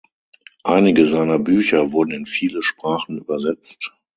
[0.63, 3.93] Einige seiner Bücher wurden in viele Sprachen übersetzt.